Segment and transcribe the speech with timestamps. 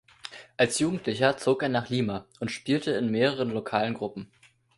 [0.57, 4.31] Als Jugendlicher zog er nach Lima und spielte in mehreren lokalen Gruppen.